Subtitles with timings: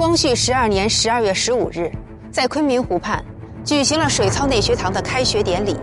[0.00, 1.92] 光绪十二年十二月十五日，
[2.32, 3.22] 在昆明湖畔
[3.62, 5.76] 举行了水操内学堂的开学典礼。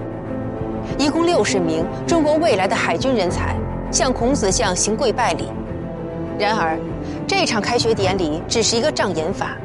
[0.97, 3.55] 一共六十名中国未来的海军人才
[3.91, 5.51] 向孔子像行跪拜礼。
[6.39, 6.79] 然而，
[7.27, 9.55] 这场开学典礼只是一个障眼法，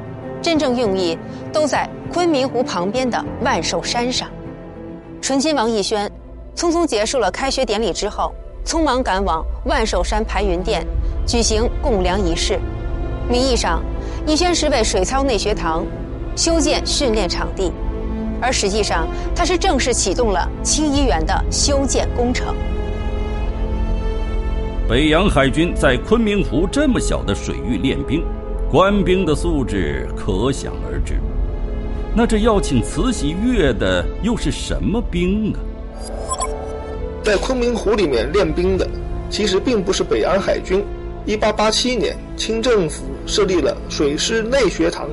[0.43, 1.19] 真正用意
[1.51, 4.29] 都在昆明湖旁边的万寿山上。
[5.23, 6.07] 醇亲王奕轩
[6.55, 8.31] 匆匆结束了开学典礼之后，
[8.67, 10.87] 匆忙赶往万寿山排云殿
[11.27, 12.61] 举行供粮仪式。
[13.29, 13.83] 名义上，
[14.27, 15.87] 逸轩是为水操内学堂
[16.37, 17.73] 修建训练场地。
[18.41, 22.55] 而实际上，他是正式启动了清漪园的修建工程。
[24.89, 28.25] 北洋海军在昆明湖这么小的水域练兵，
[28.71, 31.15] 官兵的素质可想而知。
[32.15, 35.57] 那这要请慈禧阅的又是什么兵啊？
[37.23, 38.87] 在昆明湖里面练兵的，
[39.31, 40.85] 其实并不是北洋海军。
[41.25, 45.09] 一八八七年，清政府设立了水师内学堂，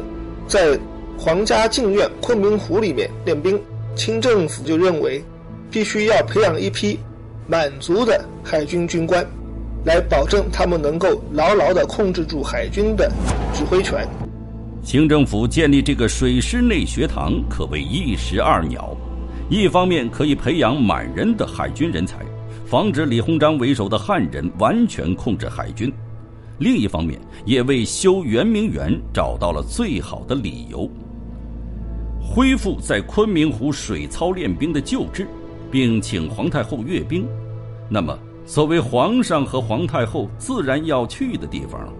[0.48, 0.80] 在。
[1.22, 3.62] 皇家禁院昆明湖里面练兵，
[3.94, 5.22] 清政府就认为，
[5.70, 6.98] 必须要培养一批
[7.46, 9.28] 满族的海军军官，
[9.84, 13.12] 来保证他们能够牢牢地控制住海军的
[13.54, 14.08] 指挥权。
[14.82, 18.96] 清政府建立这个水师内学堂可谓一石二鸟，
[19.50, 22.20] 一方面可以培养满人的海军人才，
[22.66, 25.92] 防止李鸿章为首的汉人完全控制海军；
[26.60, 30.90] 另一方面也为修圆明园找到了最好的理由。
[32.22, 35.28] 恢复在昆明湖水操练兵的旧制，
[35.72, 37.26] 并请皇太后阅兵。
[37.90, 41.92] 那么，作为皇上和皇太后自然要去的地方，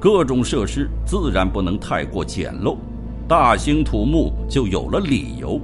[0.00, 2.76] 各种设施自然不能太过简陋，
[3.28, 5.60] 大兴土木就有了理由。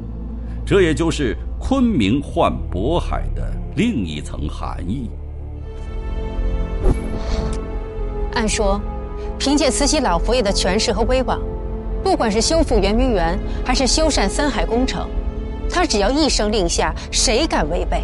[0.64, 5.10] 这也就是昆明换渤海的另一层含义。
[8.34, 8.80] 按说，
[9.38, 11.40] 凭借慈禧老佛爷的权势和威望。
[12.02, 15.08] 不管是修复圆明园，还是修缮三海工程，
[15.70, 18.02] 他只要一声令下，谁敢违背？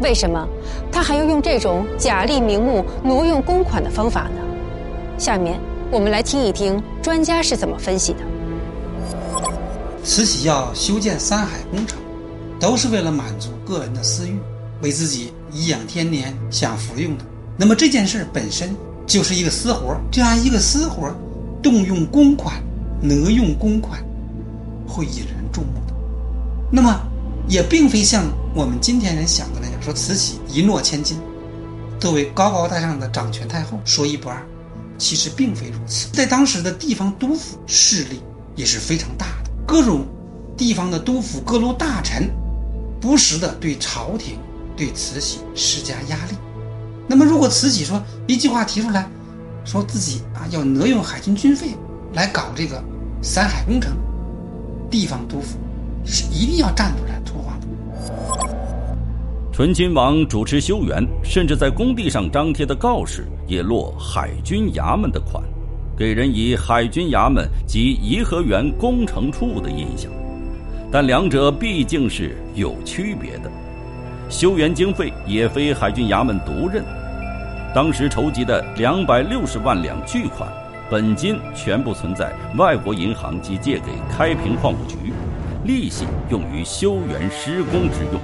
[0.00, 0.48] 为什么
[0.90, 4.40] 他还要用这种假立名目、挪用公款的方法呢？
[5.16, 5.60] 下面
[5.92, 8.18] 我们来听一听专家是怎么分析的。
[10.02, 12.00] 慈禧要修建三海工程，
[12.58, 14.36] 都是为了满足个人的私欲，
[14.82, 17.24] 为自己颐养天年享福用的。
[17.56, 18.74] 那么这件事本身
[19.06, 21.14] 就是一个私活，这样一个私活，
[21.62, 22.62] 动用公款。
[23.02, 24.02] 挪用公款，
[24.86, 25.92] 会引人注目的。
[26.72, 26.98] 那么，
[27.46, 31.18] 也并非像我们今天人想的那样，说慈禧一诺千金，
[32.00, 34.42] 作为高高在上的掌权太后说一不二。
[34.96, 38.22] 其实并非如此，在当时的地方督府势力
[38.56, 40.06] 也是非常大的，各种
[40.56, 42.30] 地方的督府、各路大臣，
[43.02, 44.38] 不时的对朝廷、
[44.74, 46.36] 对慈禧施加压力。
[47.06, 49.08] 那么，如果慈禧说一句话提出来，
[49.64, 51.68] 说自己啊要挪用海军军费
[52.12, 52.82] 来搞这个。
[53.22, 53.96] 三海工程，
[54.90, 55.56] 地方督府
[56.04, 57.66] 是一定要站出来说话的。
[59.50, 65.42] 醇亲王主持修园，甚至在工地上张贴的告示也落海军衙门的款，
[65.96, 70.12] 给人以海军衙门及颐和园工程处的印象。
[70.92, 73.50] 但两者毕竟是有区别的。
[74.28, 76.84] 修园经费也非海军衙门独任，
[77.74, 80.48] 当时筹集的两百六十万两巨款。
[80.90, 85.14] 本金全部存在外国银行及借给开平矿务局，
[85.64, 88.20] 利息用于修园施工之用。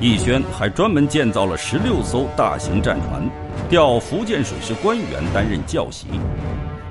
[0.00, 3.22] 奕轩还专门建造了十六艘大型战船，
[3.68, 6.06] 调福建水师官员担任教习。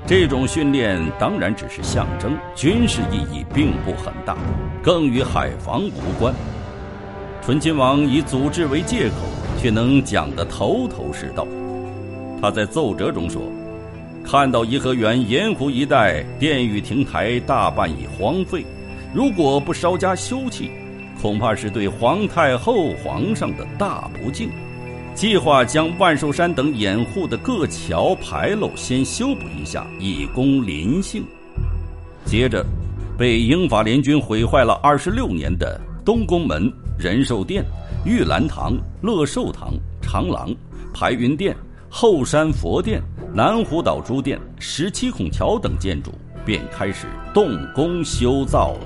[0.06, 4.36] 这种训练当然只是象征，军事意义并不很大，
[4.80, 6.32] 更与海防无关。
[7.44, 9.16] 醇亲王以组织为借口，
[9.60, 11.44] 却能讲得头头是道。
[12.40, 13.42] 他在奏折中说。
[14.24, 18.64] 看到颐和园盐湖一带殿宇亭台大半已荒废，
[19.12, 20.70] 如果不稍加修葺，
[21.20, 24.48] 恐怕是对皇太后、皇上的大不敬。
[25.12, 31.24] 计划将万寿山等掩护的各桥牌楼先修补一下，以供临幸。
[32.24, 32.64] 接着，
[33.18, 37.64] 被英法联军毁坏了二十六年的东宫门、仁寿殿、
[38.04, 40.54] 玉兰堂、乐寿堂、长廊、
[40.92, 41.56] 排云殿、
[41.88, 43.00] 后山佛殿。
[43.34, 46.12] 南湖岛诸殿、十七孔桥等建筑
[46.44, 48.80] 便开始动工修造了。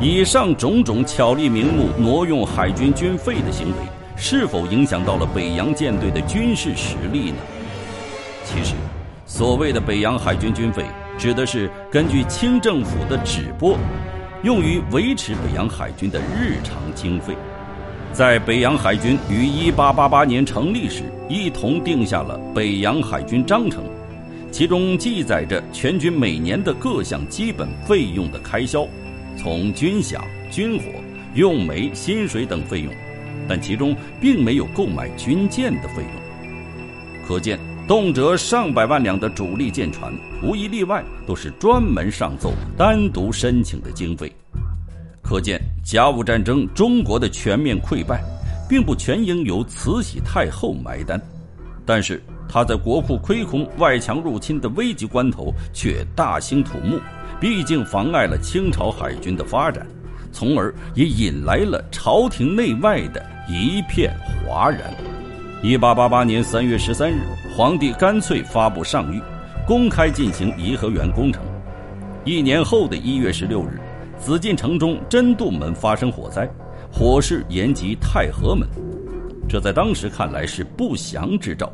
[0.00, 3.74] 以上种种巧立名目挪用海军军费的行为，
[4.16, 7.36] 是否影响到了北洋舰队的军事实力呢？
[8.44, 8.74] 其实，
[9.26, 10.86] 所谓的北洋海军军费，
[11.18, 13.76] 指的是根据清政府的指拨，
[14.44, 17.34] 用于维持北洋海军的日常经费。
[18.12, 23.82] 在北洋海军于1888年成立时，一同定下了《北洋海军章程》，
[24.52, 28.86] 其中记载着全军每年的各项基本费用的开销，
[29.36, 30.20] 从军饷、
[30.50, 30.84] 军火、
[31.34, 32.92] 用煤、薪水等费用，
[33.48, 37.26] 但其中并没有购买军舰的费用。
[37.26, 37.58] 可见，
[37.88, 40.12] 动辄上百万两的主力舰船，
[40.42, 44.30] 无一例外都是专门上奏、单独申请的经费。
[45.22, 48.22] 可见，甲午战争中国的全面溃败，
[48.68, 51.18] 并不全应由慈禧太后埋单，
[51.86, 52.22] 但是。
[52.50, 56.98] 他在国库亏空、外强入侵的危急关头却大兴土木，
[57.38, 59.86] 毕竟妨碍了清朝海军的发展，
[60.32, 64.94] 从而也引来了朝廷内外的一片哗然。
[65.60, 67.18] 一八八八年三月十三日，
[67.52, 69.20] 皇帝干脆发布上谕，
[69.66, 71.42] 公开进行颐和园工程。
[72.24, 73.80] 一年后的一月十六日，
[74.20, 76.48] 紫禁城中真度门发生火灾，
[76.92, 78.68] 火势延及太和门，
[79.48, 81.72] 这在当时看来是不祥之兆。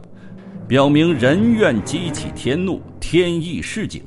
[0.66, 4.02] 表明人愿激起天怒，天意示警。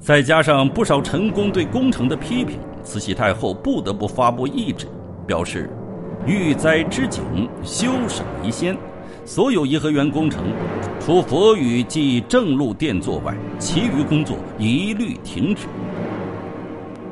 [0.00, 4.86] 再加上不少臣工对工程的批评，慈禧太后不得不发布懿旨，
[5.26, 5.68] 表示
[6.24, 7.22] 遇灾之景，
[7.62, 8.74] 修省宜先。
[9.26, 10.52] 所有颐和园工程，
[11.00, 15.62] 除佛宇及正路殿座外，其余工作一律停止。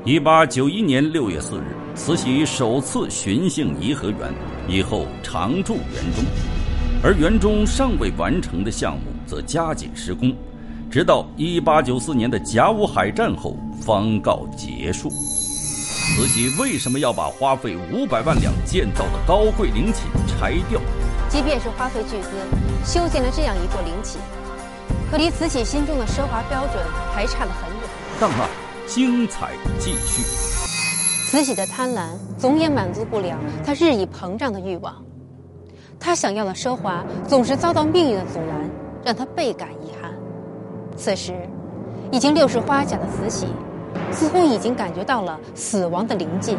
[0.04, 4.30] 一八九一年六月四日，慈禧首次巡幸颐和园，
[4.68, 6.22] 以后常驻园中。
[7.02, 10.36] 而园中尚未完成的项目则加紧施工，
[10.90, 15.08] 直到一八九四年的甲午海战后方告结束。
[15.08, 20.78] 慈禧为什么要把花费五百万两建造的高贵陵寝拆掉？
[21.32, 22.28] 即便是花费巨资
[22.84, 24.18] 修建了这样一座陵寝，
[25.10, 26.84] 可离慈禧心中的奢华标准
[27.14, 27.88] 还差得很远。
[28.20, 28.46] 档案
[28.86, 29.48] 精彩
[29.78, 30.20] 继续。
[31.26, 34.94] 慈禧的贪婪总也满足不了她日益膨胀的欲望。
[35.98, 38.70] 她想要的奢华总是遭到命运的阻拦，
[39.02, 40.12] 让她倍感遗憾。
[40.98, 41.32] 此时，
[42.10, 43.46] 已经六十花甲的慈禧，
[44.10, 46.58] 似乎已经感觉到了死亡的临近。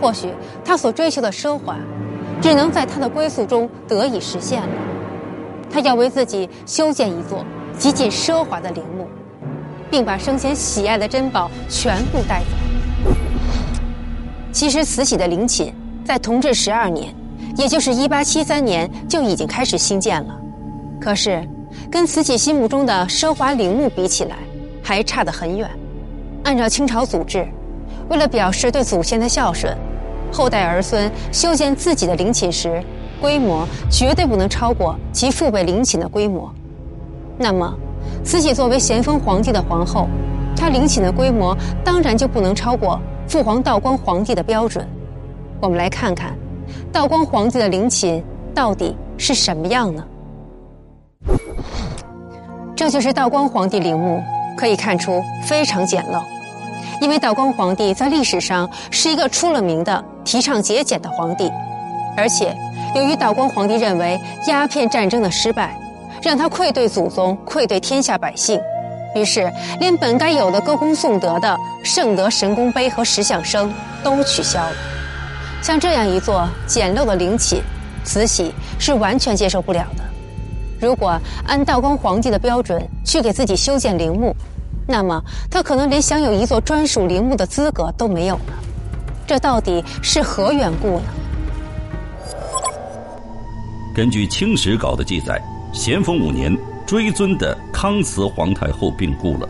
[0.00, 0.32] 或许，
[0.64, 1.76] 她所追求的奢华，
[2.40, 4.68] 只能在他的归宿中得以实现了。
[5.70, 7.44] 他要为自己修建一座
[7.76, 9.08] 极尽奢华的陵墓，
[9.90, 13.10] 并把生前喜爱的珍宝全部带走。
[14.52, 17.14] 其实，慈禧的陵寝在同治十二年。
[17.56, 20.36] 也就是一八七三年就已经开始兴建了，
[21.00, 21.40] 可是
[21.88, 24.34] 跟慈禧心目中的奢华陵墓比起来，
[24.82, 25.70] 还差得很远。
[26.42, 27.46] 按照清朝祖制，
[28.08, 29.72] 为了表示对祖先的孝顺，
[30.34, 32.82] 后代儿孙修建自己的陵寝时，
[33.20, 36.52] 规模绝对不能超过其父辈陵寝的规模。
[37.38, 37.72] 那么，
[38.24, 40.08] 慈禧作为咸丰皇帝的皇后，
[40.56, 44.84] 她陵寝的规模当然就不能超过父皇道光皇帝的标准。
[45.60, 46.36] 我们来看看。
[46.92, 48.22] 道光皇帝的陵寝
[48.54, 50.04] 到底是什么样呢？
[52.74, 54.20] 这就是道光皇帝陵墓，
[54.56, 56.33] 可以看出非常简陋。
[57.00, 61.50] 因为道光皇帝在历史上是一个出了名的提倡节俭的皇帝，
[62.16, 62.56] 而且
[62.94, 65.76] 由于道光皇帝认为鸦片战争的失败
[66.22, 68.60] 让他愧对祖宗、愧对天下百姓，
[69.14, 74.76] 于是连本该有的歌功颂德的圣德神功碑和石像生都取消了。
[75.60, 77.60] 像这样一座简陋的陵寝，
[78.04, 80.04] 慈禧是完全接受不了的。
[80.80, 84.34] 如果按道光皇帝的标准去给自己修建陵墓，
[84.86, 88.54] 那么他可能连享有一座专属陵墓的资格都没有了。
[89.26, 91.04] 这到底是何缘故呢？
[93.94, 99.48] 根据《清史稿》的记载，咸丰五年，追尊的康慈皇太后病故了。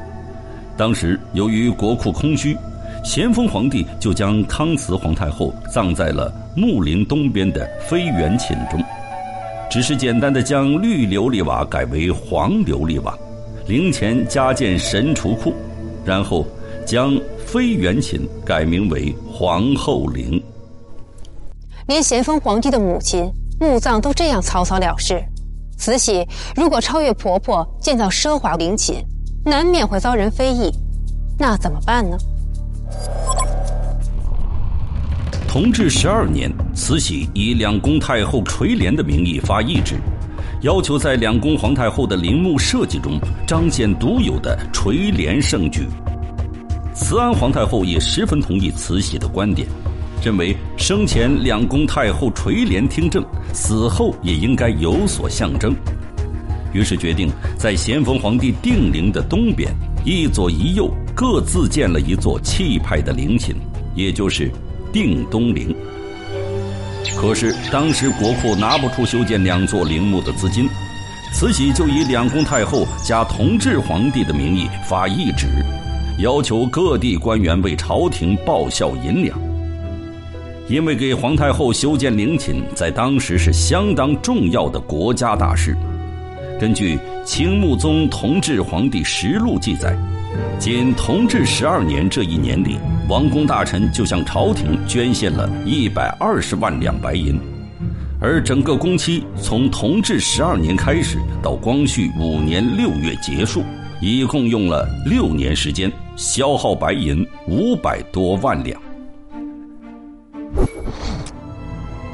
[0.77, 2.57] 当时由于国库空虚。
[3.03, 8.83] 咸丰皇帝就将康慈皇太后葬在了墓陵东边的妃园寝中，
[9.71, 13.15] 只是简单的将绿琉璃瓦改为黄琉璃瓦，
[13.67, 15.55] 陵前加建神厨库，
[16.05, 16.47] 然后
[16.85, 20.43] 将妃园寝改名为皇后陵。
[21.87, 25.23] 连咸丰皇帝的母亲墓葬都这样草草了事，
[25.79, 29.03] 慈禧如果超越婆婆建造奢华陵寝，
[29.45, 30.71] 难免会遭人非议，
[31.39, 32.19] 那怎么办呢？
[35.49, 39.95] 同治十二年，慈禧以两宫太后垂帘的名义发懿旨，
[40.65, 45.87] 要求在两宫皇太后的陵墓设计中彰显独有的垂帘盛举。
[46.95, 49.69] 慈安皇太后也十分同意慈禧的观点，
[50.25, 55.75] 认为生前两宫太后垂帘听政，死后也应该有所象征，
[56.73, 57.29] 于是决定
[57.59, 59.71] 在咸丰皇帝定陵的东边
[60.03, 63.55] 一左一右各自建了一座气派的陵寝，
[63.95, 64.51] 也就是。
[64.95, 65.75] 定东陵。
[67.17, 70.69] 可是当时国库拿不出修建两座陵墓的资金，
[71.33, 75.47] 慈禧就以两宫太后加同治皇帝的名义发懿旨，
[76.19, 79.39] 要求各地官员为朝廷报效银两。
[80.69, 85.77] 因为给皇太后修建陵寝，在当时是相当重要的国家大事。
[86.59, 89.95] 根据清穆宗同治皇帝实录记载，
[90.59, 97.39] 仅同治十二年这一年里，王公大臣就向朝廷捐献了一百二十万两白银。
[98.21, 103.63] 而整个工期从同治十二年开始到光绪五年六月结束，
[104.01, 108.81] 一共用了六年时间，消耗白银五百多万两。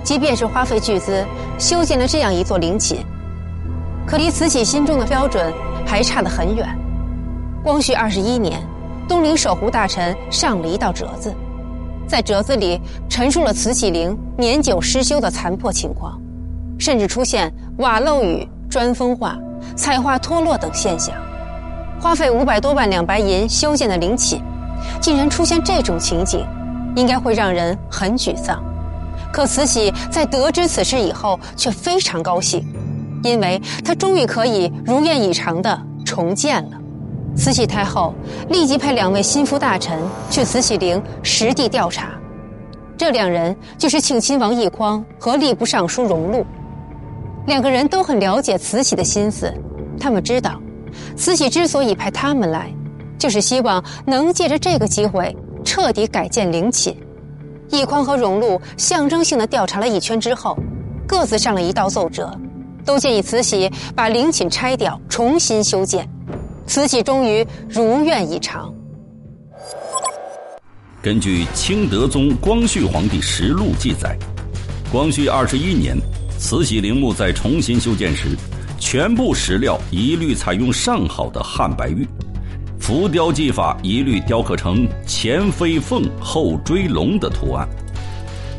[0.02, 1.24] 即便是花费巨资
[1.56, 2.98] 修建了这样一座陵寝，
[4.04, 5.52] 可离慈禧心中的标准
[5.86, 6.79] 还差得很远。
[7.62, 8.58] 光绪二十一年，
[9.06, 11.34] 东陵守护大臣上了一道折子。
[12.06, 16.18] 在折子里陈述了慈禧陵年久失修的残破情况，
[16.78, 19.36] 甚至出现瓦漏雨、砖风化、
[19.76, 21.14] 彩画脱落等现象。
[22.00, 24.40] 花费五百多万两白银修建的陵寝，
[24.98, 26.46] 竟然出现这种情景，
[26.96, 28.58] 应该会让人很沮丧。
[29.30, 32.66] 可慈禧在得知此事以后，却非常高兴，
[33.22, 36.79] 因为她终于可以如愿以偿地重建了。
[37.36, 38.12] 慈禧太后
[38.48, 42.10] 立即派两位心腹大臣去慈禧陵实地调查，
[42.98, 46.44] 这两人就是庆亲王奕匡和吏部尚书荣禄。
[47.46, 49.52] 两个人都很了解慈禧的心思，
[49.98, 50.60] 他们知道，
[51.16, 52.70] 慈禧之所以派他们来，
[53.18, 55.34] 就是希望能借着这个机会
[55.64, 56.94] 彻底改建陵寝。
[57.70, 60.58] 奕匡和荣禄象征性的调查了一圈之后，
[61.06, 62.38] 各自上了一道奏折，
[62.84, 66.06] 都建议慈禧把陵寝拆掉，重新修建。
[66.70, 68.72] 慈禧终于如愿以偿。
[71.02, 74.16] 根据清德宗光绪皇帝实录记载，
[74.92, 75.96] 光绪二十一年，
[76.38, 78.36] 慈禧陵墓在重新修建时，
[78.78, 82.06] 全部石料一律采用上好的汉白玉，
[82.78, 87.68] 浮雕技法一律雕刻成前飞凤后追龙的图案，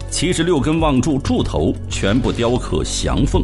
[0.09, 3.41] 七十六根望柱柱头全部雕刻祥凤，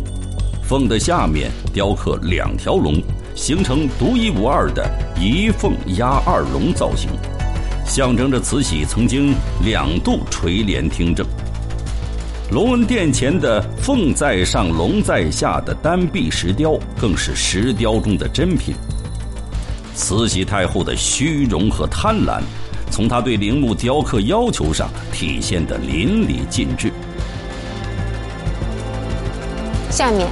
[0.62, 3.02] 凤的下面雕刻两条龙。
[3.38, 4.84] 形成独一无二的
[5.16, 7.08] 一凤压二龙造型，
[7.86, 9.32] 象征着慈禧曾经
[9.64, 11.24] 两度垂帘听政。
[12.52, 18.74] 隆恩殿前的“凤在上，龙在下”的单壁石雕，更是石雕中的珍品。
[19.94, 22.42] 慈禧太后的虚荣和贪婪，
[22.90, 26.92] 从她对陵墓雕刻要求上体现得淋漓尽致。
[29.92, 30.28] 下面。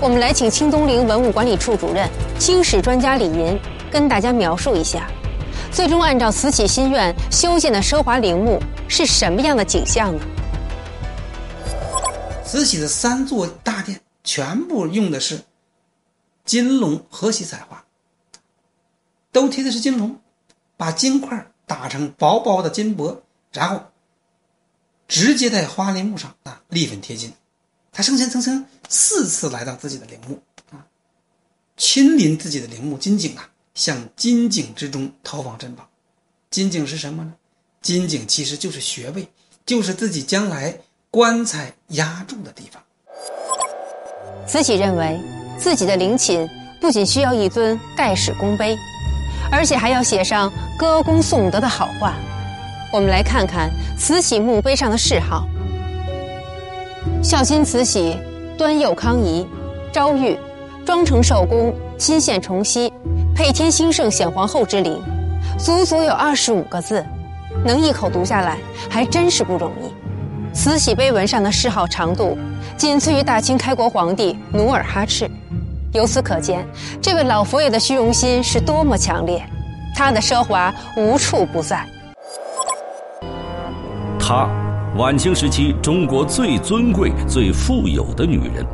[0.00, 3.58] 我们来请清东陵文物管理处主任、清史专家李银
[3.90, 5.10] 跟大家描述一下，
[5.72, 10.22] 最终按照慈禧心愿修建的奢华陵墓是什么样的景象呢？
[12.44, 15.40] 慈禧的三座大殿全部用的是
[16.44, 17.84] 金龙和玺彩画，
[19.32, 20.16] 都贴的是金龙，
[20.76, 23.20] 把金块打成薄薄的金箔，
[23.52, 23.82] 然后
[25.08, 27.32] 直接在花陵墓上啊立粉贴金。
[27.98, 30.40] 他生前曾曾四次来到自己的陵墓
[30.70, 30.86] 啊，
[31.76, 35.84] 亲临自己的陵墓金井啊，向金井之中投放珍宝。
[36.48, 37.34] 金井是什么呢？
[37.82, 39.28] 金井其实就是穴位，
[39.66, 40.78] 就是自己将来
[41.10, 42.80] 棺材压住的地方。
[44.46, 45.20] 慈禧认为，
[45.58, 46.48] 自己的陵寝
[46.80, 48.78] 不仅需要一尊盖世功碑，
[49.50, 52.14] 而且还要写上歌功颂德的好话。
[52.92, 55.48] 我们来看看慈禧墓碑上的谥号。
[57.20, 58.16] 孝亲慈禧，
[58.56, 59.46] 端佑康仪，
[59.92, 60.38] 昭裕，
[60.84, 62.92] 庄承寿宫，亲献崇熙，
[63.34, 65.02] 配天兴圣显皇后之陵，
[65.58, 67.04] 足足有二十五个字，
[67.64, 68.56] 能一口读下来
[68.88, 70.54] 还真是不容易。
[70.54, 72.38] 慈禧碑文上的谥号长度，
[72.76, 75.28] 仅次于大清开国皇帝努尔哈赤，
[75.92, 76.64] 由此可见，
[77.02, 79.44] 这位老佛爷的虚荣心是多么强烈，
[79.94, 81.84] 他的奢华无处不在。
[84.20, 84.48] 他。
[84.96, 88.66] 晚清时期，中国最尊贵、最富有的女人，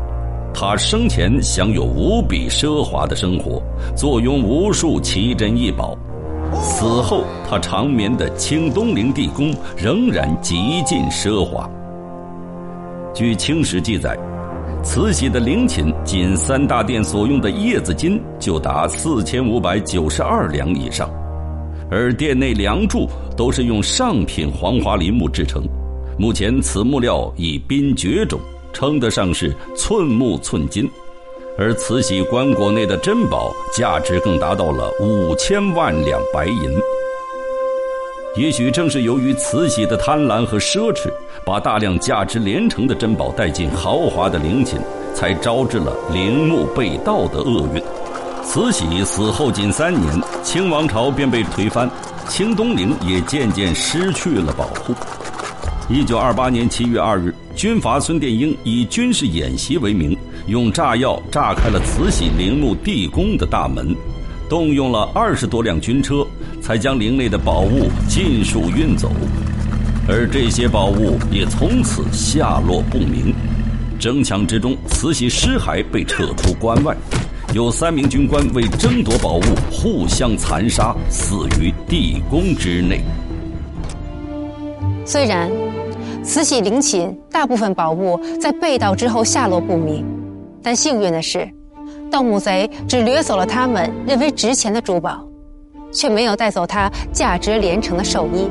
[0.54, 3.60] 她生前享有无比奢华的生活，
[3.96, 5.94] 坐拥无数奇珍异宝；
[6.62, 11.68] 死后，她长眠的清东陵地宫仍然极尽奢华。
[13.12, 14.16] 据清史记载，
[14.82, 21.10] 慈禧的陵寝仅三大殿所用的叶子金就达四千五百九十二两以上，
[21.90, 23.06] 而殿内梁柱
[23.36, 25.62] 都是用上品黄花梨木制成。
[26.16, 28.38] 目前此木料已濒绝种，
[28.72, 30.88] 称得上是寸木寸金，
[31.58, 36.78] 而慈禧棺椁内的珍宝价值更达到了五千万两白银。
[38.36, 41.08] 也许正是由于慈禧的贪婪和奢侈，
[41.44, 44.80] 把大量价值连城的珍宝带进豪华的陵寝，
[45.14, 47.82] 才招致了陵墓被盗的厄运。
[48.42, 51.90] 慈禧死后仅三年，清王朝便被推翻，
[52.28, 54.92] 清东陵也渐渐失去了保护。
[55.86, 63.94] 一九二八年七月二日，军阀孙殿英以军事演习为名，用炸药炸开了慈禧陵墓地宫的大门，
[64.48, 66.26] 动用了二十多辆军车，
[66.62, 69.12] 才将陵内的宝物尽数运走。
[70.08, 73.34] 而这些宝物也从此下落不明。
[73.98, 76.96] 争抢之中，慈禧尸骸被撤出关外。
[77.52, 83.02] 有三名军官为争夺宝物互相残杀，死于地宫之内。
[85.06, 85.50] 虽然
[86.24, 90.04] 慈禧陵寝大部分宝物在被盗之后下落不明，
[90.62, 91.46] 但幸运的是，
[92.10, 95.22] 盗墓贼只掠走了他们认为值钱的珠宝，
[95.92, 98.48] 却没有带走他价值连城的寿衣。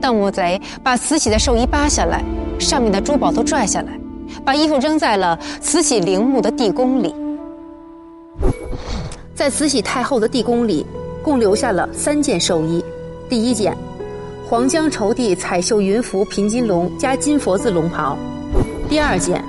[0.00, 2.20] 盗墓贼把慈禧的寿衣扒下来，
[2.58, 3.96] 上面的珠宝都拽下来，
[4.44, 7.14] 把衣服扔在了慈禧陵墓的地宫里。
[9.36, 10.84] 在慈禧太后的地宫里，
[11.22, 12.84] 共留下了三件寿衣。
[13.28, 13.74] 第一件，
[14.52, 18.14] 黄江绸地彩绣云服平金龙加金佛字龙袍；
[18.86, 19.42] 第二件，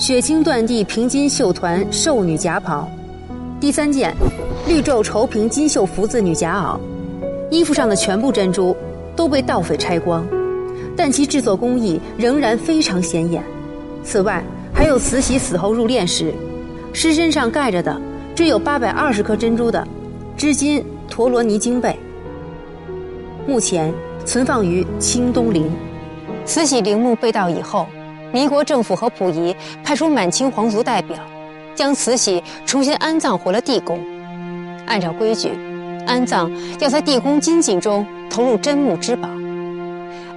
[0.00, 2.88] 雪青缎地平金绣团寿女夹袍；
[3.60, 4.12] 第三件，
[4.66, 6.76] 绿皱绸平金绣福字女夹袄。
[7.52, 8.76] 衣服上的全部珍珠
[9.14, 10.26] 都被盗匪拆光，
[10.96, 13.40] 但其制作工艺仍然非常显眼。
[14.02, 14.42] 此外，
[14.74, 16.34] 还有慈禧死后入殓时，
[16.92, 17.96] 尸身上盖着的。
[18.34, 19.86] 只有八百二十颗珍珠的
[20.36, 21.96] 织金陀罗尼经被，
[23.46, 23.94] 目前
[24.26, 25.70] 存放于清东陵。
[26.44, 27.86] 慈禧陵墓被盗以后，
[28.32, 31.16] 民国政府和溥仪派出满清皇族代表，
[31.74, 33.98] 将慈禧重新安葬回了地宫。
[34.86, 35.52] 按照规矩，
[36.06, 39.28] 安葬要在地宫金井中投入珍木之宝。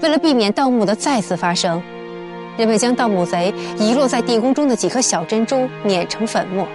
[0.02, 1.82] 为了避免盗墓的再次发生，
[2.58, 6.68] 人们将盗墓贼遗落在地宫中的几颗小珍珠碾成粉末。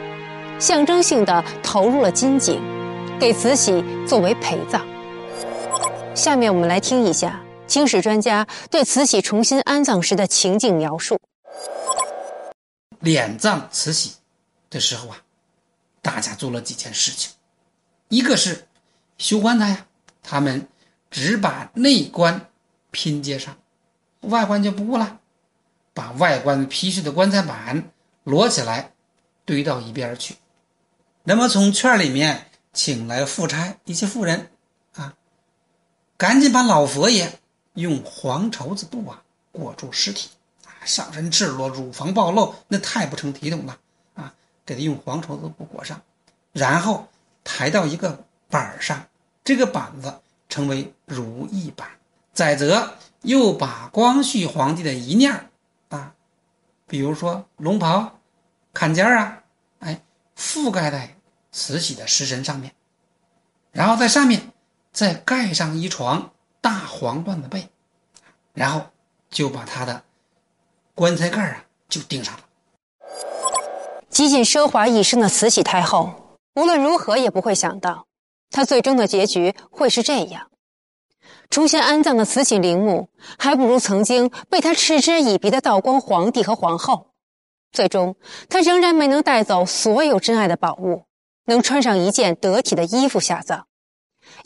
[0.59, 2.61] 象征性的投入了金井，
[3.19, 4.81] 给慈禧作为陪葬。
[6.15, 11.19] 下面我们来听一下清史专家对慈禧重新安葬时的情景描述。
[13.03, 14.13] 殓葬慈禧
[14.71, 15.17] 的时候啊，
[16.01, 17.33] 大家做了几件事情，
[18.09, 18.69] 一个是
[19.19, 19.87] 修棺材呀，
[20.23, 20.69] 他们
[21.11, 22.49] 只把内棺
[22.93, 23.57] 拼接上，
[24.21, 25.19] 外棺就不顾了，
[25.93, 27.91] 把外观皮实的棺材板
[28.23, 28.93] 摞起来，
[29.45, 30.37] 堆到一边去。
[31.25, 34.51] 那么从圈里面请来富差一些妇人，
[36.17, 37.41] 赶紧把老佛爷
[37.75, 39.23] 用黄绸子布啊
[39.53, 40.31] 裹住尸体，
[40.65, 43.79] 啊，上身赤裸，乳房暴露，那太不成体统了，
[44.15, 46.01] 啊，给他用黄绸子布裹上，
[46.53, 47.09] 然后
[47.43, 49.07] 抬到一个板上，
[49.43, 51.89] 这个板子称为如意板。
[52.33, 55.51] 再则又把光绪皇帝的一念
[55.89, 56.15] 啊，
[56.87, 58.19] 比如说龙袍、
[58.73, 59.43] 坎肩啊，
[59.81, 60.03] 哎，
[60.37, 61.15] 覆盖在。
[61.57, 62.75] 慈禧的尸身上面，
[63.71, 64.51] 然后在上面
[64.95, 66.31] 再盖上一床
[66.61, 67.69] 大黄缎的被，
[68.53, 68.81] 然后
[69.29, 70.05] 就把他的
[70.95, 72.41] 棺材盖啊就钉上了。
[74.09, 78.07] 极尽奢华一生的慈禧太后，无论如何也不会想到，
[78.51, 80.49] 她最终的结局会是这样。
[81.51, 87.09] 重新安葬的慈禧陵墓，还不如曾经被她嗤之以鼻的道光皇帝和皇后。
[87.73, 88.15] 最终，
[88.49, 91.07] 她仍然没能带走所有珍爱的宝物。
[91.47, 93.67] 能穿上一件得体的衣服下葬，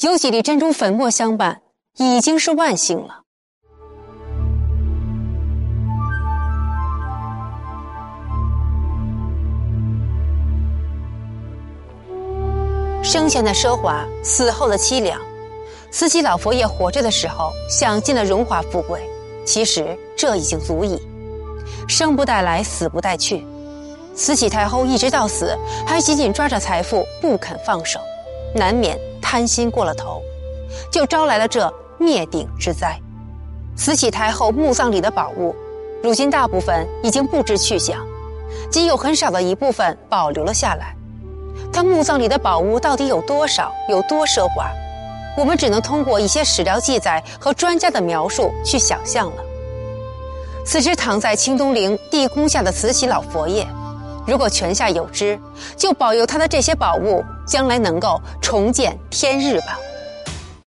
[0.00, 1.60] 有几粒珍珠粉末相伴，
[1.96, 3.22] 已经是万幸了。
[13.02, 15.20] 生前的奢华，死后的凄凉。
[15.90, 19.00] 慈禧老佛爷活着的时候享尽了荣华富贵，
[19.44, 20.96] 其实这已经足矣。
[21.88, 23.44] 生不带来，死不带去。
[24.14, 27.98] 慈禧太后一直到死还紧紧抓着财富不肯放手，
[28.54, 28.96] 难免
[29.30, 30.22] 贪心过了头，
[30.90, 32.98] 就招来了这灭顶之灾。
[33.76, 35.54] 慈禧太后墓葬里的宝物，
[36.02, 37.98] 如今大部分已经不知去向，
[38.70, 40.96] 仅有很少的一部分保留了下来。
[41.70, 44.70] 她墓葬里的宝物到底有多少，有多奢华，
[45.36, 49.42] 我们只能通过一些史料记载和专家的描述去想象了。
[50.64, 53.68] 此时躺在清东陵地宫下的慈禧老佛爷。
[54.26, 55.38] 如果泉下有知，
[55.76, 59.87] 就保佑他的这些宝物将来能够重见天日吧。